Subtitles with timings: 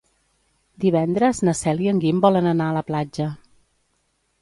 [0.85, 3.33] Divendres na Cel i en Guim volen anar a la platja.